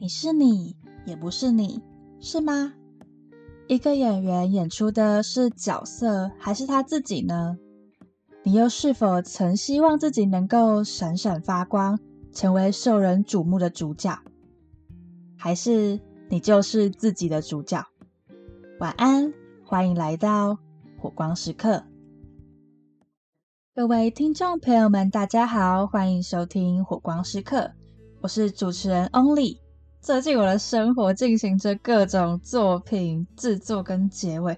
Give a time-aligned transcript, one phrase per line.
[0.00, 1.82] 你是你，也不是你，
[2.20, 2.72] 是吗？
[3.66, 7.58] 一个演员演出的是角色，还是他自己呢？
[8.44, 11.98] 你又是否曾希望自己能够闪闪发光，
[12.32, 14.16] 成为受人瞩目的主角？
[15.36, 17.84] 还是你就是自己的主角？
[18.78, 20.60] 晚安，欢迎来到
[21.00, 21.82] 火光时刻。
[23.74, 27.72] 各位听众朋友们，大家好，欢迎收听火光时刻，
[28.20, 29.58] 我是主持人 Only。
[30.00, 34.56] 最近我的生活进行着各种作品制作跟结尾。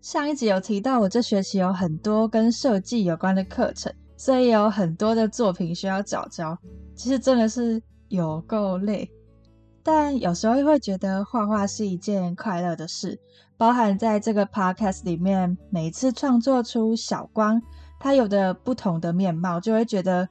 [0.00, 6.58] 上一集有提到，我这学期有很多跟设计有关的课程，所以有很多的作品需要找交。
[6.96, 9.08] 其实真的是有够累，
[9.82, 13.20] 但有时候又会觉得画画是一件快乐的事。
[13.56, 17.60] 包含在这个 podcast 里面，每次创作出小光，
[18.00, 20.28] 它有的不同的面貌，就会觉得。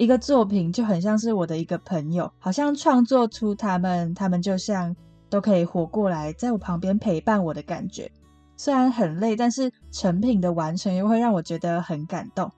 [0.00, 4.96] 一个作品就很像是我的一个朋友，好像创作出他们，他们就像
[5.28, 8.10] 都可以活过来，在我旁边陪伴我的感觉。
[8.56, 12.50] 虽然很累，但是成品的完成又会让我觉得很感动。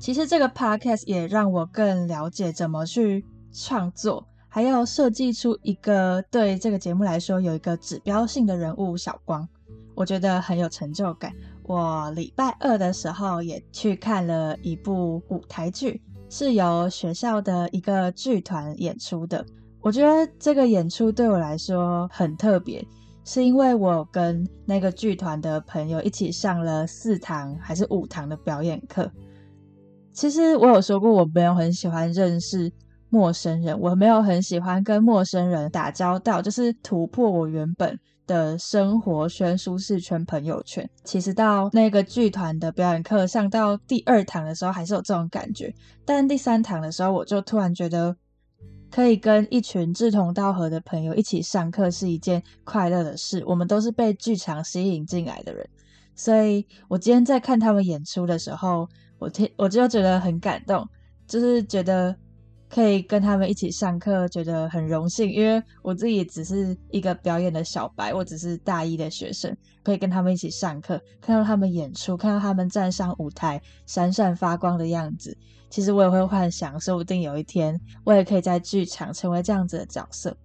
[0.00, 9.48] 其实这个 podcast 也让我更了解怎么去创作，还要设计出一个对这个节目来说有一个指标性的人物小光，
[9.94, 11.32] 我觉得很有成就感。
[11.62, 16.02] 我礼拜二的时候也去看了一部舞台剧。
[16.30, 19.44] 是由学校的一个剧团演出的。
[19.82, 22.86] 我觉得这个演出对我来说很特别，
[23.24, 29.10] 是因为我跟那个剧团的朋友一起上了四堂还是五堂的表演课。
[30.12, 32.70] 其实我有说过，我没有很喜欢认识
[33.08, 37.98] 陌生人，我没有很喜欢跟陌生人打交道，就是突破我原本。
[38.30, 45.74] 的生活圈、舒适圈、朋友圈，其实到那个剧团的表演课上到第二堂的时候，还是有这种感觉。
[46.04, 48.14] 但第三堂的时候，我就突然觉得，
[48.88, 53.42] 可以跟一群志同道合的朋友一起上课是一件快乐的事。
[53.44, 55.68] 我们都是被剧场吸引进来的人，
[56.14, 60.88] 所以我今天在看他们演出的时候，我听我就觉得很感动，
[61.26, 62.14] 就是觉得。
[62.70, 75.36] 可以跟他们一起上课，觉得很荣幸，因为我自己只是一个表演的小白，我只是大一的学生，可以跟他们一起上课，看到他们演出，看到他们站上舞台闪闪发光的样子，
[75.68, 80.36] 其实我也会幻想，说不定有一天我也可以在剧场成为这样子的角色。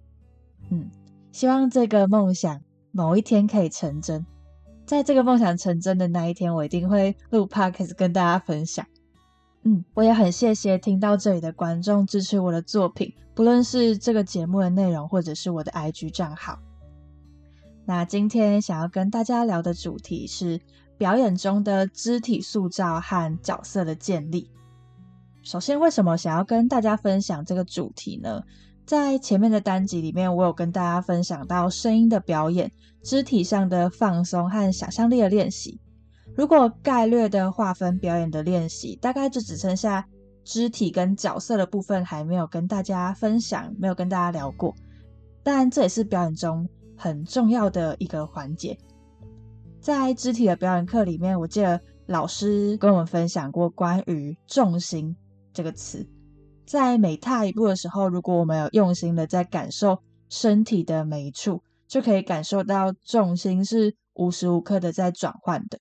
[0.70, 0.90] 嗯，
[1.30, 2.60] 希望这个梦想
[2.90, 4.26] 某一天可以成真，
[4.84, 8.84] 在这个梦想成真的那一天，我一定会录 podcast 跟大家分享。
[9.66, 16.60] 嗯，我也很谢谢听到这里的观众支持我的作品，不论是这个节目的内容，或者是我的 IG 账号。
[17.84, 20.60] 那今天想要跟大家聊的主题是
[20.96, 24.48] 表演中的肢体塑造和角色的建立。
[25.42, 28.44] 首先，为什么想要跟大家分享这个主题呢？
[28.84, 32.70] 在前面的单集里面，我有跟大家分享到声音的表演、
[33.02, 35.80] 肢体上的放松和想象力的练习。
[36.36, 40.06] 如果概略的划分表演的练习，大概就只剩下
[40.44, 44.74] 肢体跟角色的部分还没有跟大家分享，没有跟大家聊过。
[45.42, 48.76] 但这也是表演中很重要的一个环节。
[49.80, 55.16] 在肢体的表演课里面，我记得老师跟我们分享过关于重心
[55.54, 56.06] 这个词。
[56.66, 65.78] 在每踏一步的时候，如果我们有用心的在感受身体的每一处，就可以感受到重心是无时无刻的在转换的。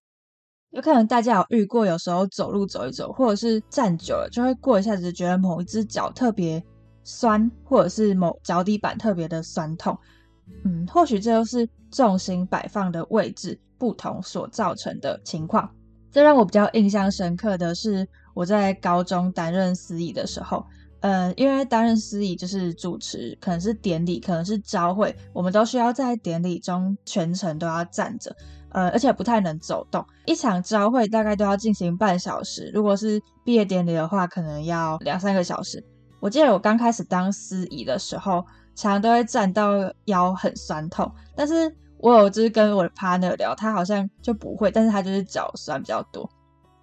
[0.75, 6.61] 有可能大家有遇过，有时候走路走一走，或者是站久了，就会过一下子觉得某一只脚特别
[7.05, 9.97] 酸，或者是某脚底板特别的酸痛。
[10.65, 15.73] 嗯，或许这就是重心摆放的位置不同所造成的情况。
[16.11, 20.65] 这让我比较印象深刻的是，我在高中担任司仪的时候，
[20.99, 28.35] 呃，因为担任司仪就是主持，可能是典礼，可能是朝会，我们都需要在典礼中全程都要站着。
[28.69, 30.05] 呃，而且不太能走动。
[30.25, 35.83] 一场朝会大概都要进行半小时，如果是毕业典礼的话，可能要两三个小时。
[36.19, 38.43] 我记得我刚开始当司仪的时候，
[38.75, 39.71] 常常都会站到
[40.05, 41.09] 腰很酸痛。
[41.35, 46.29] 但是我有就是跟我的 partner 聊，他好像就不会，但是他就是脚酸比较多。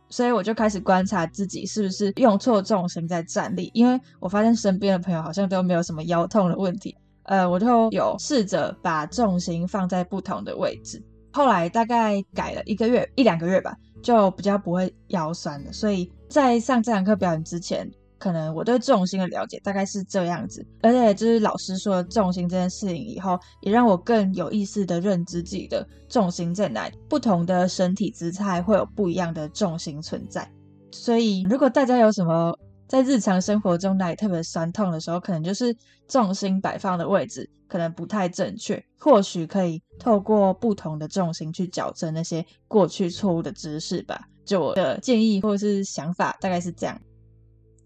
[0.08, 6.94] 所以我就开始观察自己是不是用错重心在站立，因为我发现身边的朋友好像都没有什么腰痛的问题。
[7.24, 11.02] 呃，我就有试着把重心放在不同的位置。
[11.32, 15.73] 后来大概改了一个月一两个月吧，就比较不会腰酸了。
[15.73, 20.64] 所以在上这堂课表演之前，可能我对重心的了解大概是这样子。
[20.82, 26.90] 而且就是老师说重心这件事情以后，也让我更有意识的认知自己的重心在哪。
[27.08, 30.49] 不同的身体姿态会有不一样的重心存在。
[30.90, 32.55] 所以如果大家有什么
[32.92, 35.74] 在日常生活中哪里特别酸痛的时候，可能就是
[36.08, 44.28] 重心摆放的位置可能不太正确，或许可以透过不同的重心去矫正那些过去错误的知识吧。
[44.44, 47.00] 就我的建议或者是想法，大概是这样。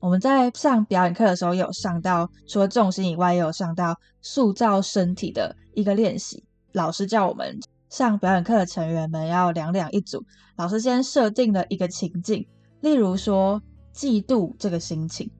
[0.00, 6.42] 我们在上表演课的时候，有上到除了重心以外，也有上到塑造身体的一个练习。
[6.72, 7.56] 老师叫我们
[7.90, 10.20] 上表演课的成员们要两两一组。
[10.56, 12.44] 老师先设定了一个情境，
[12.80, 13.62] 例如说
[13.96, 15.30] 嫉妒这个心情，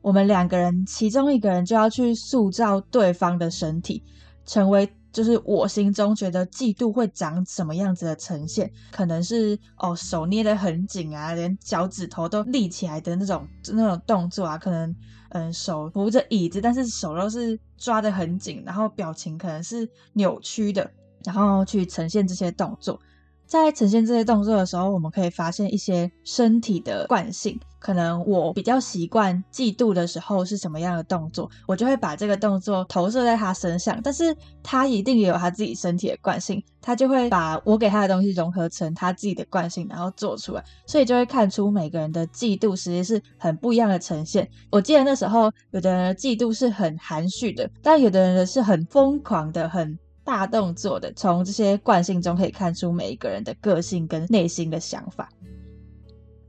[0.00, 4.02] 我们两个人其中一个人就要去塑造对方的身体，
[4.46, 4.88] 成为。
[5.12, 14.94] 就是我心中觉得嫉妒会长什么样子的呈现，可能是哦手捏得很紧啊，连脚趾头都立起来的那种那种动作啊，可能
[15.30, 20.88] 嗯手扶着椅子，但是手都是抓得很紧，然后表情可能是扭曲的，
[21.24, 23.00] 然后去呈现这些动作。
[23.50, 27.58] 在呈现这些动作的时候，我们可以发现一些身体的惯性。
[27.80, 33.98] 可能我比较习惯嫉妒的时候是什么样的动作，我就会把这个动作投射在他身上。
[34.04, 40.62] 但是他一定也有他自己身体的惯性，他就会把我给他的东西融合成他自己的惯性，然后做出来。
[40.86, 44.48] 所以就会看出每个人的嫉妒实际是很不一样的呈现。
[44.70, 49.98] 我记得那时候有的人的嫉妒是很含蓄的，但有的人的是很疯狂的，很。
[50.30, 55.28] 大动作的，从这些惯性中可以看出每一个人的个性跟内心的想法。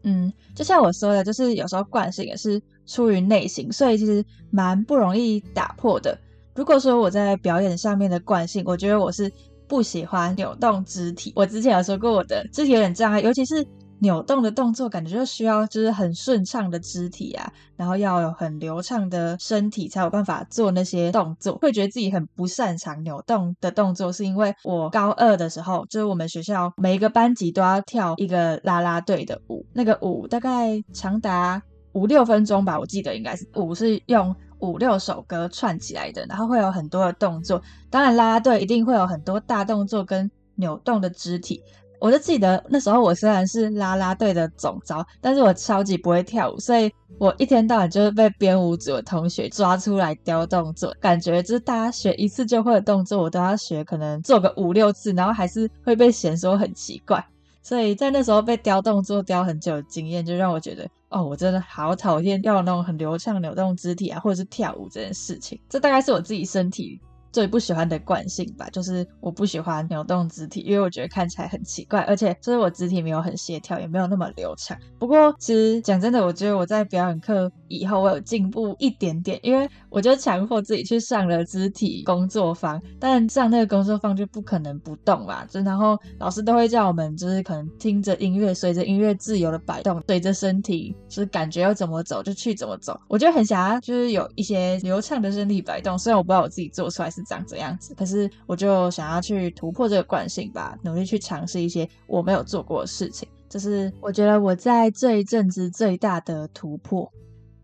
[0.04, 6.16] 嗯，就像我说的，就是有时候惯性也是出于内心，所以其实蛮不容易打破的。
[6.54, 9.32] 如果说我在表演上面的惯性，我觉得我是
[9.68, 11.34] 不喜欢扭动肢体。
[11.36, 13.66] 我之前有说过，我的肢体有点障碍，尤其是。
[14.02, 21.56] 扭动的动作感觉就需要就是很顺畅的肢体啊，然后要有很流畅的身体才有办法做那些动作。
[21.62, 31.62] 会觉得自己很不擅长扭动的动作，是因为我高二的时候，就是我们学校每一个班级都要跳一个啦啦队的舞，那个舞大概长达
[31.94, 37.62] 五六分钟吧，我记得应该是舞是用五六首歌串起来的，然后会有很多的动作。
[37.92, 41.62] 当然啦啦队一定会有很多大动作跟扭动的肢体。
[42.02, 57.24] 我就记得那时候，我虽然是啦啦队的总招，但是我超级不会跳舞，所以我一天到晚就是被编舞组的同学抓出来雕动作，感觉就是大家学一次就会的动作，我都要学，可能做个五六次，然后还是会被嫌说很奇怪。
[57.62, 65.60] 所以在那时候被雕动作雕很久的经验，就让我觉得，哦，我真的好讨厌要那种很流畅扭动肢体啊，或者是跳舞这件事情。
[65.70, 67.00] 这大概是我自己身体。
[67.32, 74.78] 最不喜欢的惯性吧，就是我不喜欢扭动肢体，因为我觉得看起来很奇怪，而且就是我肢体没有很协调，也没有那么流畅。
[75.00, 93.00] 不过其实讲真的，我觉得我在表演课以后我有进步一点点，因为我就强迫自己去上了肢体工作坊，但上那个工作坊就不可能不动嘛，就然后老师都会叫我们就是可能听着音乐，随着音乐自由的摆动，随着身体就是感觉要怎么走就去怎么走。
[93.08, 97.21] 我就很想要就是有一些流畅的身体摆动，虽然我不知道我自己做出来是。
[97.24, 107.12] 长这样子，可是我就想要去突破这个惯性吧，努力去尝试一些我没有做过的事情，这是我觉得我在这一阵子最大的突破。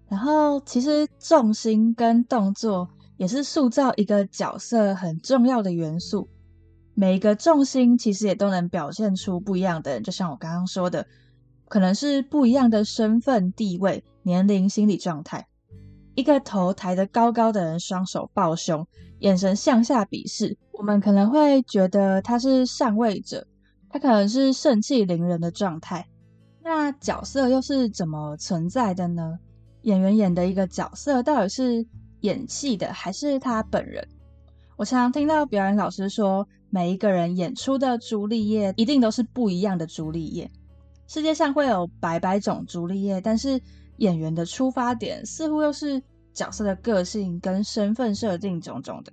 [0.09, 2.87] 然后，其实重心跟动作
[3.17, 6.29] 也是塑造一个角色很重要的元素。
[6.93, 11.05] 每一个重心其实也都能表现出不一样的人，就像我刚刚说的，
[11.67, 15.45] 可能是不一样的身份地位、年龄、心理状态。
[16.17, 18.87] 一个头抬得高高的人，双手抱胸，
[19.19, 23.45] 眼神向下鄙视，我们可能会觉得他是上位者，
[23.87, 26.07] 他可能是盛气凌人的状态。
[26.63, 29.37] 那角色又是怎么存在的呢？
[29.83, 31.85] 演员演的一个角色，到底是
[32.21, 34.07] 演戏的，还是他本人？
[34.75, 40.49] 我常常听到表演老师说，每一个人演出的朱丽叶，一定都是不一样的朱丽叶。
[41.05, 43.61] 世界上会有百百种朱丽叶，但是。
[43.97, 46.01] 演员的出发点似乎又是
[46.33, 49.11] 角色的个性跟身份设定种种的，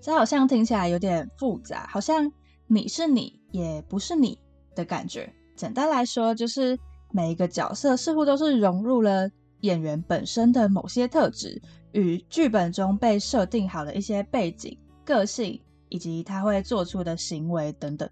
[0.00, 2.30] 这好像听起来有点复杂，好像
[2.66, 4.38] 你是你也不是你
[4.74, 5.32] 的感觉。
[5.56, 6.78] 简单来说，就是
[7.12, 11.62] 每一个角色似乎都是融入了演员本身的某些特质
[11.92, 18.06] 与剧本中被设定好的一些背景、个性以及他会做出的行为等等。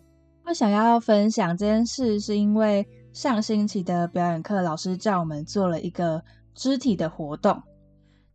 [0.45, 2.87] 我想要分享这件事，是因为。
[3.13, 6.23] 上星期的表演课，老师叫我们做了一个
[6.55, 7.63] 肢体的活动。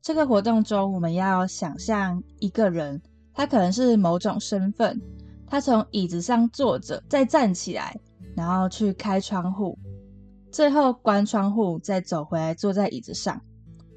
[0.03, 3.01] 这个活动中，我们要想象一个人，
[3.33, 5.01] 他可能是某种身份，
[5.47, 7.99] 他从椅子上坐着，再站起来，
[8.35, 9.75] 然后去开窗户，
[10.51, 13.41] 最后关窗户，再走回来坐在椅子上。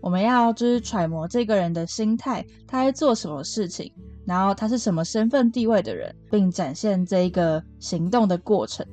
[0.00, 3.92] 我们要就是揣摩这个人的心态，他在做什么事情，
[4.24, 8.84] 然后他是什么身份地位的人，并展现这一个行动的过程。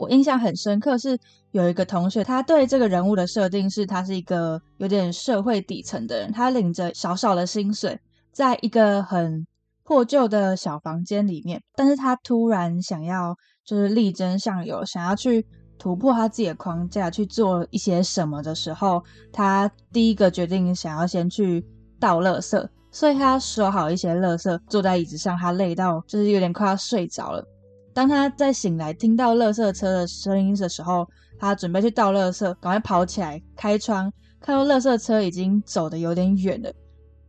[0.00, 1.18] 我印象很深刻，是
[1.50, 8.00] 有一个同学，他对这个人物的设定是，他是一个有点社会底层的人，他领着少少的薪水，
[8.32, 9.46] 在一个很
[9.84, 15.46] 破旧的小房间里面，但是他突然想要就是力争上游，想要去
[15.78, 21.62] 突破他自己的框架，去做一些什么的时候，他第一个决定想要先去
[21.98, 27.44] 倒垃圾，所以他收好一些垃圾，坐在椅子上，他累到就是有点快要睡着了。
[27.92, 31.06] 当他在醒来，听到垃圾车的声音的时候，
[31.38, 36.72] 他准备去倒垃圾，赶快跑起来，开窗，看到垃圾车已经走的有点远了，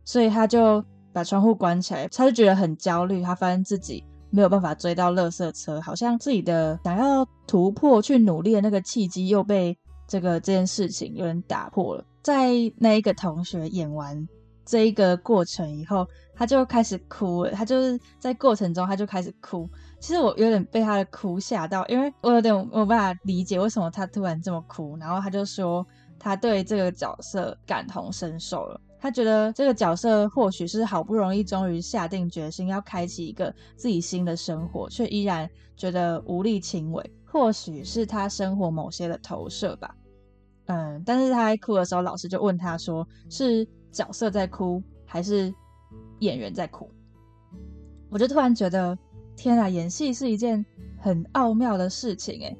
[0.04, 2.06] 所以他就把窗户关起来。
[2.08, 9.76] 他就觉得很焦虑，他发现自己没有办法追到垃圾车，好像自己的想要突破、去努力的那个契机又被
[10.06, 12.04] 这个这件事情有人打破了。
[12.22, 14.28] 在那一个同学演完
[14.64, 17.50] 这一个过程以后，他就开始哭了。
[17.50, 19.68] 他就是在过程中，他就开始哭。
[20.00, 24.96] 其实我有点被他的哭吓到，因为我有点没有办法理解为什么他突然这么哭。
[24.98, 25.86] 然后他就说
[26.18, 39.94] 他对这个角色感同身受了，他觉得这个角色或许是好不容易终于下定决心要开启一个自己新的生活，却依然觉得无力亲为，或许是他生活某些的投射吧。
[40.66, 45.54] 嗯，但是他在哭的时候，老师就问他说：“是角色在哭，还是
[46.18, 46.90] 演员在哭？”
[48.10, 48.98] 我就突然觉得。
[49.34, 50.64] 天啊，演戏是一件
[50.98, 52.56] 很奥妙的事情诶，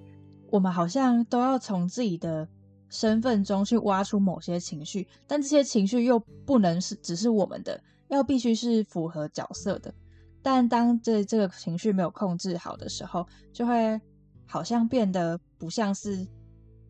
[0.51, 2.49] 我们好像都要从自己的
[2.89, 9.95] 身份中去挖出某些情绪，但这些情绪又不能是只是我们的，要必须是符合角色的。
[10.41, 14.01] 但当这这个情绪没有控制好的时候，就会
[14.47, 16.27] 好像变得不像是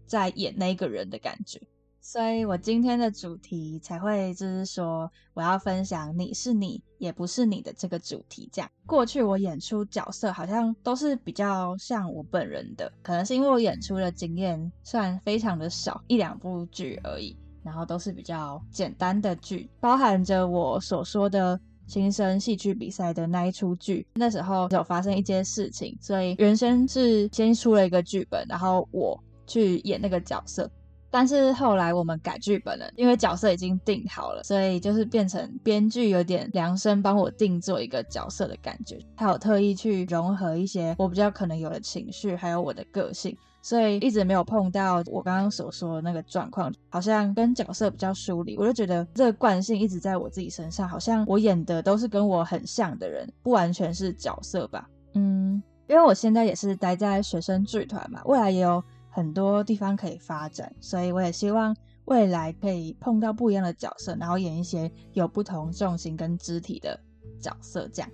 [0.07, 1.61] 在演那个人的感觉。
[2.04, 8.50] 所以我今天的主题才会就是说，我要分享你是你也不是你的这个主题。
[8.52, 29.16] 这样，过去我演出角色好像都是比较像我本人的，可能是因为我演出的经验算非常的少，一两部剧而已，然后都是比较简单的剧，包含着我所说的新生戏剧比赛的那一出剧，那时候有发生一件事情，所以原先是先出了一个剧本，然后我
[29.47, 30.68] 去演那个角色。
[31.12, 38.99] 但是后来我们改剧本了，因为角色已经定好了，所以就是变成编剧有点量身帮我定做一个角色的感觉。
[39.14, 48.57] 他有特意去融合一些我比较可能有的情绪，还有我的个性，所以一直没有碰到我刚刚所说的那个状况，好像跟角色比较疏离。
[48.57, 54.88] 我就觉得这个惯性一直在我自己身上，好像我演的都是跟我很像的人，不完全是角色吧？
[55.12, 58.83] 嗯，因为我现在也是待在学生剧团嘛，未来也有。
[59.14, 61.76] 很多地方可以发展，所以我也希望
[62.07, 66.99] 未来可以碰到不一样的角色，然后演一些有不同重心跟肢体的
[67.38, 68.11] 角色，这样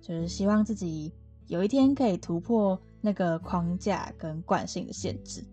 [0.00, 1.12] 就是希望自己
[1.48, 5.44] 有一天可以突破那个框架跟惯性的限制。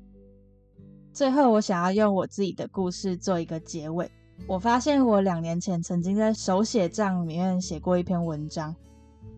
[1.12, 4.09] 最后，我想要用我自己的故事做一个结尾。
[4.47, 8.75] 我发现我两年前曾经在手写账里面写过一篇文章。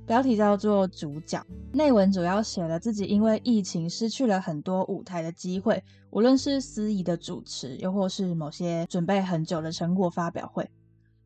[0.05, 1.43] 标题叫做“主角”，
[1.73, 10.69] 内文主要写了自己因为疫情失去了很多舞台的机会，无论是司仪的主持，又或是某些准备很久的成果发表会。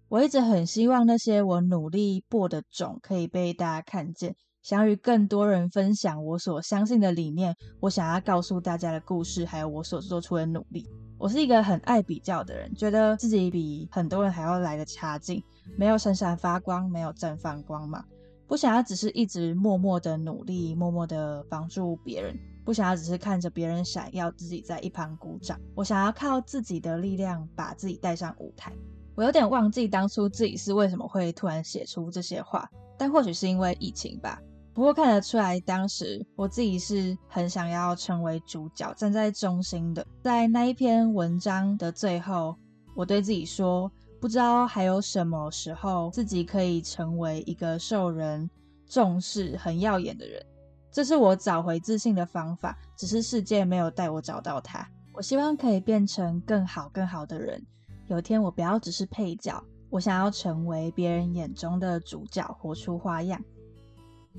[0.08, 4.34] 我一直很希望那些我努力播的种可以被大家看见，
[4.64, 10.88] 想与更多人分享我所相信的理念，我想要告诉大家的故事，还有我所做出的努力。
[11.18, 15.44] 我是一个很爱比较的人，觉得自己比很多人还要来的差劲，
[15.78, 18.04] 没有闪闪发光，没有绽放光芒。
[18.50, 22.34] 不想要只是一直默默的努力，默默的帮助别人；
[22.66, 25.56] 不想要只是看着别人闪耀，自己在一旁鼓掌。
[25.76, 28.74] 我想要靠自己的力量把自己带上舞台。
[29.14, 34.42] 我有点忘记当初自己是为什么会突然写出这些话，但或许是因为疫情吧。
[34.74, 40.04] 不过看得出来，当时我自己是很想要成为主角，站在中心的。
[40.24, 42.56] 在那一篇文章的最后，
[42.96, 43.92] 我对自己说。
[44.20, 48.50] 不知道还有什么时候自己可以成为一个受人
[48.86, 50.46] 重视、很耀眼的人，
[50.92, 52.78] 这是我找回自信的方法。
[52.98, 54.86] 只是世界没有带我找到它。
[55.14, 57.62] 我希望可以变成更好、更好的人。
[58.08, 63.42] 有一天我不要只是配角，我想要成为别人眼中的主角，活出花样。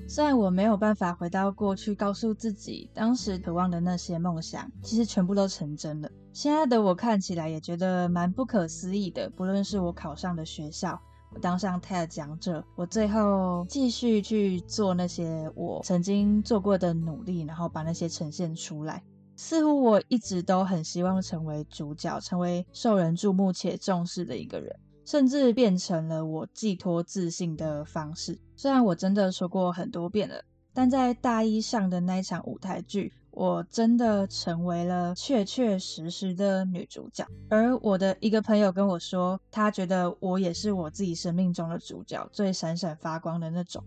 [0.07, 6.09] 虽然我没有办法回到过去，告诉自己当时渴望的那些梦想，其实全部都成真了。
[6.33, 9.29] 现在的我看起来也觉得蛮不可思议的。
[9.29, 10.99] 不论是我考上的学校，
[11.33, 19.03] 我当上 TED 讲者，我最后继续去做那些我曾经做过的努力，然后把那些呈现出来。
[19.35, 24.75] 似乎我一直都很希望成为主角，成为受人注目且重视的一个人。
[25.03, 28.37] 甚至变成了我寄托自信的方式。
[28.55, 30.43] 虽然我真的说过很多遍了，
[30.73, 37.25] 但在大一上的那一场舞台剧，我真的成为了确确实实的女主角。
[37.49, 43.83] 而我的一个朋友跟我说，他觉得我也是我自己生命中的主角，最闪闪发光的那种。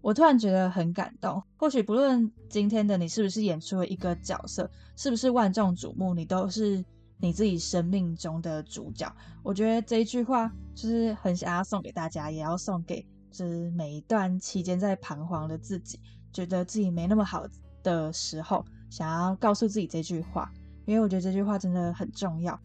[0.00, 1.42] 我突然觉得很感动。
[1.56, 6.84] 或许不论今天的你是不是演出了一个角色，是不是万众瞩目，你都是
[7.18, 9.10] 你自己生命中的主角。
[9.42, 16.00] 我觉得这一句话就是很想要送给大家，也要送给就是每一段期间在彷徨的自己，
[16.32, 17.46] 觉得自己没那么好
[17.82, 20.50] 的时候，想要告诉自己这句话，
[20.86, 22.58] 因为我觉得这句话真的很重要。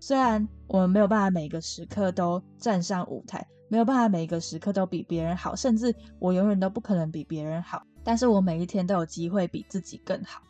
[0.00, 3.46] 虽然我们没有办法每个时刻都站上舞台。
[3.70, 7.82] 没有办法每个时刻都比别人好，甚至我永远都不可能比别人好。
[8.02, 10.40] 但是我每一天都有机会比自己更好。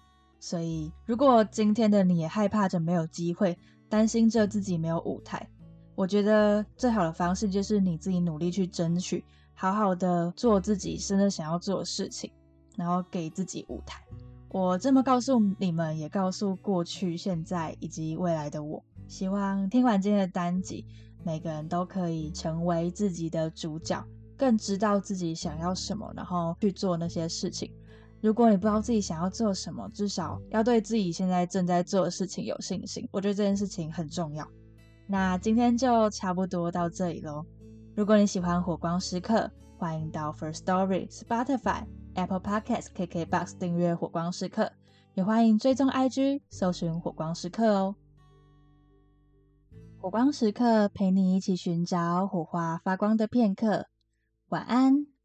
[0.41, 5.49] 所以，如果今天的你也害怕着没有机会，担心着自己没有舞台，
[5.95, 12.31] 我觉得最好的方式就是你自己努力去争取，好好的做自己真的想要做的事情，
[12.77, 14.03] 然后给自己舞台。
[14.51, 18.83] 我这么告诉你们，也告诉过去、现在以及未来的我。
[19.07, 20.87] 希望听完今天的单集。
[21.25, 24.03] 每个人都可以成为自己的主角，
[24.37, 27.71] 更知道自己想要什么，然后去做那些事情。
[28.21, 33.09] 如果你不知道自己想要做什么，至少要对自己现在正在做的事情有信心。
[33.13, 34.47] 我觉得这件事情很重要。
[35.07, 37.45] 那今天就差不多到这里喽。
[37.95, 41.85] 如果你喜欢火光时刻，欢迎到 First Story、Spotify、
[42.15, 44.73] Apple Podcasts、KKBox 订阅火光时刻，
[45.15, 47.95] 也欢迎追踪 IG 搜寻火光时刻哦。
[50.01, 53.87] 火光时刻，陪你一起寻找火花发光的片刻。
[54.49, 55.18] 晚安。